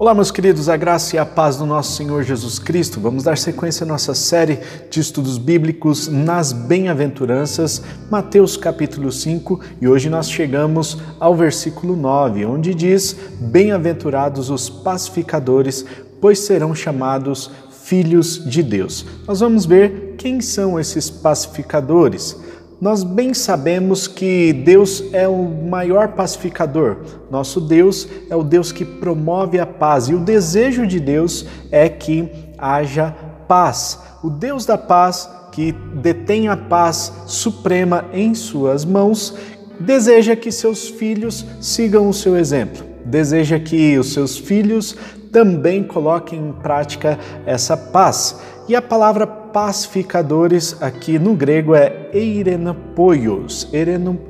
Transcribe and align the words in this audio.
Olá, 0.00 0.14
meus 0.14 0.30
queridos, 0.30 0.70
a 0.70 0.78
graça 0.78 1.14
e 1.14 1.18
a 1.18 1.26
paz 1.26 1.58
do 1.58 1.66
nosso 1.66 1.94
Senhor 1.94 2.22
Jesus 2.22 2.58
Cristo. 2.58 2.98
Vamos 2.98 3.24
dar 3.24 3.36
sequência 3.36 3.84
à 3.84 3.86
nossa 3.86 4.14
série 4.14 4.58
de 4.88 4.98
estudos 4.98 5.36
bíblicos 5.36 6.08
nas 6.08 6.54
Bem-aventuranças, 6.54 7.82
Mateus 8.10 8.56
capítulo 8.56 9.12
5, 9.12 9.60
e 9.78 9.86
hoje 9.86 10.08
nós 10.08 10.30
chegamos 10.30 10.96
ao 11.20 11.36
versículo 11.36 11.94
9, 11.94 12.46
onde 12.46 12.74
diz: 12.74 13.14
Bem-aventurados 13.38 14.48
os 14.48 14.70
pacificadores, 14.70 15.84
pois 16.18 16.38
serão 16.38 16.74
chamados 16.74 17.50
filhos 17.82 18.42
de 18.48 18.62
Deus. 18.62 19.04
Nós 19.28 19.40
vamos 19.40 19.66
ver 19.66 20.14
quem 20.16 20.40
são 20.40 20.80
esses 20.80 21.10
pacificadores. 21.10 22.34
Nós 22.80 23.02
bem 23.02 23.34
sabemos 23.34 24.08
que 24.08 24.54
Deus 24.54 25.04
é 25.12 25.28
o 25.28 25.44
maior 25.44 26.12
pacificador. 26.12 26.96
Nosso 27.30 27.60
Deus 27.60 28.08
é 28.30 28.34
o 28.34 28.42
Deus 28.42 28.72
que 28.72 28.86
promove 28.86 29.60
a 29.60 29.66
paz 29.66 30.08
e 30.08 30.14
o 30.14 30.18
desejo 30.18 30.86
de 30.86 30.98
Deus 30.98 31.44
é 31.70 31.90
que 31.90 32.26
haja 32.56 33.14
paz. 33.46 34.00
O 34.24 34.30
Deus 34.30 34.64
da 34.64 34.78
paz, 34.78 35.28
que 35.52 35.72
detém 35.72 36.48
a 36.48 36.56
paz 36.56 37.12
suprema 37.26 38.06
em 38.14 38.34
suas 38.34 38.82
mãos, 38.82 39.36
deseja 39.78 40.34
que 40.34 40.50
seus 40.50 40.88
filhos 40.88 41.44
sigam 41.60 42.08
o 42.08 42.14
seu 42.14 42.34
exemplo. 42.34 42.82
Deseja 43.04 43.58
que 43.58 43.98
os 43.98 44.14
seus 44.14 44.38
filhos 44.38 44.96
também 45.30 45.84
coloquem 45.84 46.38
em 46.48 46.52
prática 46.52 47.18
essa 47.44 47.76
paz. 47.76 48.40
E 48.66 48.74
a 48.74 48.80
palavra 48.80 49.26
pacificadores 49.52 50.76
aqui 50.80 51.18
no 51.18 51.34
grego 51.34 51.74
é 51.74 52.08
eirenopoios, 52.12 53.68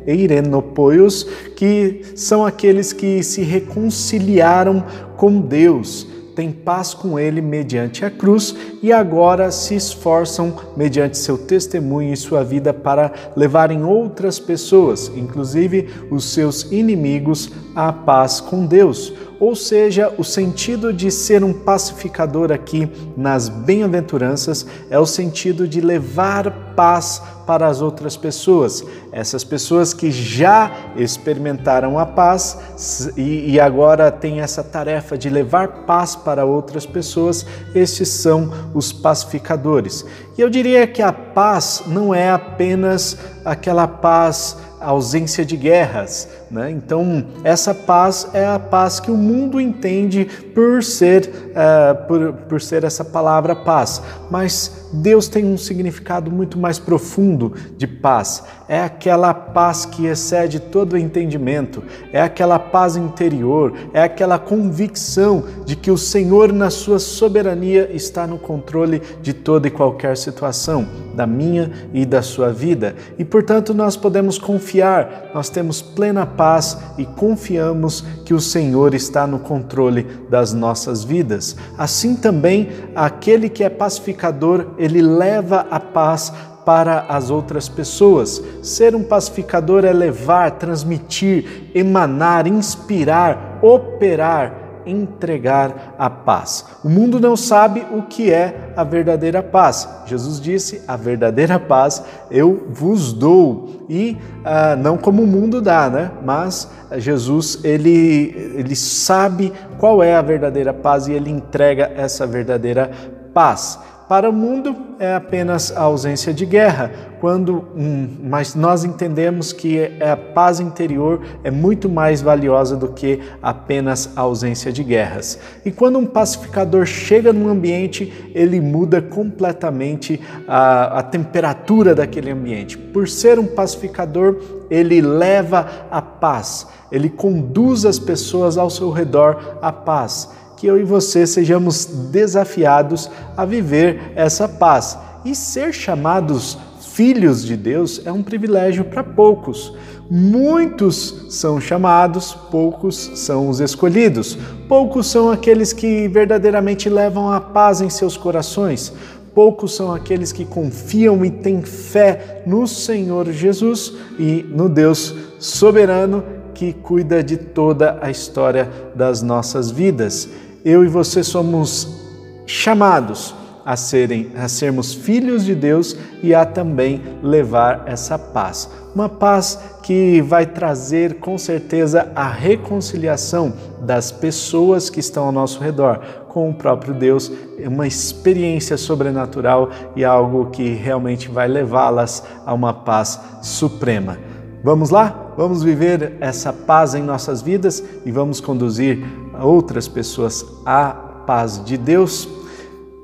eirenopoios, 0.06 1.24
que 1.56 2.02
são 2.14 2.44
aqueles 2.44 2.92
que 2.92 3.22
se 3.22 3.42
reconciliaram 3.42 4.84
com 5.16 5.40
Deus, 5.40 6.06
têm 6.34 6.50
paz 6.50 6.94
com 6.94 7.18
Ele 7.18 7.42
mediante 7.42 8.04
a 8.04 8.10
cruz 8.10 8.54
e 8.82 8.92
agora 8.92 9.50
se 9.50 9.74
esforçam 9.74 10.56
mediante 10.76 11.18
seu 11.18 11.36
testemunho 11.36 12.12
e 12.12 12.16
sua 12.16 12.42
vida 12.42 12.72
para 12.72 13.12
levarem 13.36 13.84
outras 13.84 14.38
pessoas, 14.38 15.10
inclusive 15.14 15.88
os 16.10 16.32
seus 16.32 16.62
inimigos, 16.72 17.50
à 17.74 17.92
paz 17.92 18.40
com 18.40 18.64
Deus. 18.64 19.12
Ou 19.40 19.56
seja, 19.56 20.12
o 20.18 20.22
sentido 20.22 20.92
de 20.92 21.10
ser 21.10 21.42
um 21.42 21.54
pacificador 21.54 22.52
aqui 22.52 22.86
nas 23.16 23.48
bem-aventuranças 23.48 24.66
é 24.90 24.98
o 24.98 25.06
sentido 25.06 25.66
de 25.66 25.80
levar 25.80 26.74
paz 26.76 27.22
para 27.46 27.66
as 27.66 27.80
outras 27.80 28.18
pessoas. 28.18 28.84
Essas 29.10 29.42
pessoas 29.42 29.94
que 29.94 30.12
já 30.12 30.70
experimentaram 30.94 31.98
a 31.98 32.04
paz 32.04 33.10
e, 33.16 33.52
e 33.52 33.58
agora 33.58 34.10
têm 34.10 34.40
essa 34.40 34.62
tarefa 34.62 35.16
de 35.16 35.30
levar 35.30 35.86
paz 35.86 36.14
para 36.14 36.44
outras 36.44 36.84
pessoas, 36.84 37.46
estes 37.74 38.08
são 38.08 38.52
os 38.74 38.92
pacificadores. 38.92 40.04
E 40.36 40.40
eu 40.42 40.50
diria 40.50 40.86
que 40.86 41.00
a 41.00 41.12
paz 41.12 41.84
não 41.86 42.14
é 42.14 42.30
apenas 42.30 43.16
aquela 43.44 43.88
paz 43.88 44.56
ausência 44.80 45.44
de 45.44 45.56
guerras. 45.56 46.28
Né? 46.50 46.70
Então, 46.70 47.26
essa 47.44 47.74
paz 47.74 48.28
é 48.32 48.46
a 48.46 48.58
paz 48.58 48.98
que 48.98 49.10
o 49.10 49.16
mundo 49.16 49.60
entende 49.60 50.24
por 50.54 50.82
ser, 50.82 51.30
uh, 51.50 52.06
por, 52.06 52.32
por 52.32 52.60
ser 52.60 52.84
essa 52.84 53.04
palavra 53.04 53.54
paz. 53.54 54.02
Mas 54.30 54.88
Deus 54.92 55.28
tem 55.28 55.44
um 55.44 55.56
significado 55.56 56.30
muito 56.30 56.58
mais 56.58 56.78
profundo 56.78 57.54
de 57.76 57.86
paz. 57.86 58.42
É 58.70 58.80
aquela 58.80 59.34
paz 59.34 59.84
que 59.84 60.06
excede 60.06 60.60
todo 60.60 60.92
o 60.92 60.96
entendimento, 60.96 61.82
é 62.12 62.22
aquela 62.22 62.56
paz 62.56 62.94
interior, 62.94 63.72
é 63.92 64.00
aquela 64.00 64.38
convicção 64.38 65.42
de 65.66 65.74
que 65.74 65.90
o 65.90 65.98
Senhor, 65.98 66.52
na 66.52 66.70
sua 66.70 67.00
soberania, 67.00 67.90
está 67.92 68.28
no 68.28 68.38
controle 68.38 69.02
de 69.20 69.32
toda 69.32 69.66
e 69.66 69.72
qualquer 69.72 70.16
situação, 70.16 70.86
da 71.16 71.26
minha 71.26 71.72
e 71.92 72.06
da 72.06 72.22
sua 72.22 72.52
vida. 72.52 72.94
E, 73.18 73.24
portanto, 73.24 73.74
nós 73.74 73.96
podemos 73.96 74.38
confiar, 74.38 75.32
nós 75.34 75.48
temos 75.48 75.82
plena 75.82 76.24
paz 76.24 76.78
e 76.96 77.04
confiamos 77.04 78.02
que 78.24 78.32
o 78.32 78.40
Senhor 78.40 78.94
está 78.94 79.26
no 79.26 79.40
controle 79.40 80.06
das 80.30 80.52
nossas 80.52 81.02
vidas. 81.02 81.56
Assim 81.76 82.14
também, 82.14 82.68
aquele 82.94 83.48
que 83.48 83.64
é 83.64 83.68
pacificador, 83.68 84.68
ele 84.78 85.02
leva 85.02 85.66
a 85.68 85.80
paz 85.80 86.32
para 86.70 87.06
as 87.08 87.30
outras 87.30 87.68
pessoas. 87.68 88.40
Ser 88.62 88.94
um 88.94 89.02
pacificador 89.02 89.84
é 89.84 89.92
levar, 89.92 90.52
transmitir, 90.52 91.68
emanar, 91.74 92.46
inspirar, 92.46 93.58
operar 93.60 94.68
entregar 94.86 95.94
a 95.98 96.08
paz. 96.08 96.64
O 96.82 96.88
mundo 96.88 97.20
não 97.20 97.36
sabe 97.36 97.84
o 97.92 98.02
que 98.02 98.32
é 98.32 98.72
a 98.74 98.82
verdadeira 98.82 99.42
paz. 99.42 99.86
Jesus 100.06 100.40
disse: 100.40 100.80
A 100.88 100.96
verdadeira 100.96 101.60
paz 101.60 102.02
eu 102.30 102.68
vos 102.70 103.12
dou. 103.12 103.84
E 103.88 104.16
ah, 104.42 104.74
não 104.76 104.96
como 104.96 105.22
o 105.22 105.26
mundo 105.26 105.60
dá, 105.60 105.90
né? 105.90 106.10
Mas 106.24 106.70
Jesus 106.96 107.60
ele, 107.62 108.54
ele 108.56 108.74
sabe 108.74 109.52
qual 109.78 110.02
é 110.02 110.14
a 110.14 110.22
verdadeira 110.22 110.72
paz 110.72 111.08
e 111.08 111.12
ele 111.12 111.30
entrega 111.30 111.92
essa 111.94 112.26
verdadeira 112.26 112.90
paz. 113.34 113.78
Para 114.10 114.28
o 114.28 114.32
mundo 114.32 114.74
é 114.98 115.14
apenas 115.14 115.70
a 115.70 115.82
ausência 115.82 116.34
de 116.34 116.44
guerra, 116.44 116.90
quando 117.20 117.64
hum, 117.76 118.08
mas 118.24 118.56
nós 118.56 118.82
entendemos 118.82 119.52
que 119.52 119.88
a 120.02 120.16
paz 120.16 120.58
interior 120.58 121.20
é 121.44 121.50
muito 121.52 121.88
mais 121.88 122.20
valiosa 122.20 122.76
do 122.76 122.88
que 122.88 123.20
apenas 123.40 124.10
a 124.16 124.22
ausência 124.22 124.72
de 124.72 124.82
guerras. 124.82 125.38
E 125.64 125.70
quando 125.70 125.96
um 125.96 126.06
pacificador 126.06 126.86
chega 126.86 127.32
num 127.32 127.48
ambiente, 127.48 128.32
ele 128.34 128.60
muda 128.60 129.00
completamente 129.00 130.20
a, 130.48 130.98
a 130.98 131.02
temperatura 131.04 131.94
daquele 131.94 132.32
ambiente. 132.32 132.76
Por 132.76 133.08
ser 133.08 133.38
um 133.38 133.46
pacificador, 133.46 134.40
ele 134.68 135.00
leva 135.00 135.86
a 135.88 136.02
paz, 136.02 136.66
ele 136.90 137.08
conduz 137.08 137.86
as 137.86 138.00
pessoas 138.00 138.58
ao 138.58 138.70
seu 138.70 138.90
redor 138.90 139.58
à 139.62 139.70
paz 139.70 140.40
que 140.60 140.66
eu 140.66 140.78
e 140.78 140.84
você 140.84 141.26
sejamos 141.26 141.86
desafiados 141.86 143.10
a 143.34 143.46
viver 143.46 144.12
essa 144.14 144.46
paz. 144.46 144.98
E 145.24 145.34
ser 145.34 145.72
chamados 145.72 146.58
filhos 146.92 147.42
de 147.42 147.56
Deus 147.56 148.02
é 148.04 148.12
um 148.12 148.22
privilégio 148.22 148.84
para 148.84 149.02
poucos. 149.02 149.74
Muitos 150.10 151.28
são 151.30 151.58
chamados, 151.58 152.34
poucos 152.50 153.10
são 153.14 153.48
os 153.48 153.58
escolhidos. 153.58 154.36
Poucos 154.68 155.06
são 155.06 155.30
aqueles 155.30 155.72
que 155.72 156.06
verdadeiramente 156.08 156.90
levam 156.90 157.32
a 157.32 157.40
paz 157.40 157.80
em 157.80 157.88
seus 157.88 158.18
corações. 158.18 158.92
Poucos 159.34 159.74
são 159.74 159.94
aqueles 159.94 160.30
que 160.30 160.44
confiam 160.44 161.24
e 161.24 161.30
têm 161.30 161.62
fé 161.62 162.42
no 162.44 162.66
Senhor 162.66 163.30
Jesus 163.32 163.94
e 164.18 164.44
no 164.50 164.68
Deus 164.68 165.14
soberano 165.38 166.22
que 166.52 166.74
cuida 166.74 167.24
de 167.24 167.38
toda 167.38 167.98
a 168.02 168.10
história 168.10 168.68
das 168.94 169.22
nossas 169.22 169.70
vidas 169.70 170.28
eu 170.64 170.84
e 170.84 170.88
você 170.88 171.22
somos 171.22 172.00
chamados 172.46 173.34
a, 173.64 173.76
serem, 173.76 174.32
a 174.36 174.48
sermos 174.48 174.94
filhos 174.94 175.44
de 175.44 175.54
Deus 175.54 175.96
e 176.22 176.34
a 176.34 176.44
também 176.44 177.02
levar 177.22 177.84
essa 177.86 178.18
paz. 178.18 178.68
Uma 178.94 179.08
paz 179.08 179.58
que 179.82 180.20
vai 180.22 180.46
trazer 180.46 181.14
com 181.20 181.38
certeza 181.38 182.10
a 182.14 182.28
reconciliação 182.28 183.52
das 183.80 184.10
pessoas 184.10 184.90
que 184.90 185.00
estão 185.00 185.26
ao 185.26 185.32
nosso 185.32 185.60
redor 185.60 186.00
com 186.28 186.50
o 186.50 186.54
próprio 186.54 186.94
Deus, 186.94 187.30
uma 187.58 187.86
experiência 187.86 188.76
sobrenatural 188.76 189.70
e 189.96 190.04
algo 190.04 190.50
que 190.50 190.70
realmente 190.70 191.28
vai 191.28 191.48
levá-las 191.48 192.24
a 192.46 192.54
uma 192.54 192.72
paz 192.72 193.20
suprema. 193.42 194.18
Vamos 194.62 194.90
lá? 194.90 195.32
Vamos 195.36 195.62
viver 195.62 196.16
essa 196.20 196.52
paz 196.52 196.94
em 196.94 197.02
nossas 197.02 197.40
vidas 197.40 197.82
e 198.04 198.12
vamos 198.12 198.40
conduzir 198.40 199.02
outras 199.40 199.88
pessoas 199.88 200.44
à 200.64 200.90
paz 201.26 201.64
de 201.64 201.76
Deus. 201.76 202.28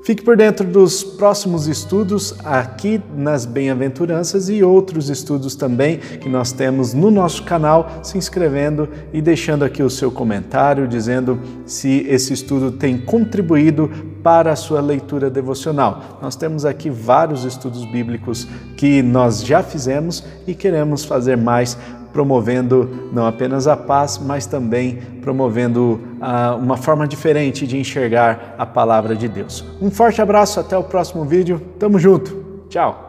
Fique 0.07 0.23
por 0.23 0.37
dentro 0.37 0.65
dos 0.65 1.03
próximos 1.03 1.67
estudos 1.67 2.33
aqui 2.45 3.01
nas 3.13 3.45
Bem-aventuranças 3.45 4.47
e 4.47 4.63
outros 4.63 5.09
estudos 5.09 5.53
também 5.53 5.97
que 5.97 6.29
nós 6.29 6.53
temos 6.53 6.93
no 6.93 7.11
nosso 7.11 7.43
canal, 7.43 7.99
se 8.01 8.17
inscrevendo 8.17 8.87
e 9.11 9.21
deixando 9.21 9.65
aqui 9.65 9.83
o 9.83 9.89
seu 9.89 10.09
comentário 10.09 10.87
dizendo 10.87 11.41
se 11.65 12.05
esse 12.07 12.31
estudo 12.31 12.71
tem 12.71 12.97
contribuído 12.97 13.91
para 14.23 14.53
a 14.53 14.55
sua 14.55 14.79
leitura 14.79 15.29
devocional. 15.29 16.19
Nós 16.21 16.37
temos 16.37 16.63
aqui 16.63 16.89
vários 16.89 17.43
estudos 17.43 17.83
bíblicos 17.83 18.47
que 18.77 19.01
nós 19.01 19.43
já 19.43 19.61
fizemos 19.61 20.23
e 20.47 20.55
queremos 20.55 21.03
fazer 21.03 21.35
mais 21.35 21.77
promovendo 22.13 23.09
não 23.11 23.25
apenas 23.25 23.67
a 23.67 23.75
paz, 23.77 24.17
mas 24.17 24.45
também 24.45 24.99
promovendo 25.21 25.99
uh, 26.19 26.57
uma 26.57 26.77
forma 26.77 27.07
diferente 27.07 27.67
de 27.67 27.77
enxergar 27.77 28.55
a 28.57 28.65
palavra 28.65 29.15
de 29.15 29.27
Deus. 29.27 29.63
Um 29.81 29.91
forte 29.91 30.21
abraço, 30.21 30.59
até 30.59 30.77
o 30.77 30.83
próximo 30.83 31.25
vídeo. 31.25 31.61
Tamo 31.79 31.99
junto. 31.99 32.65
Tchau. 32.69 33.06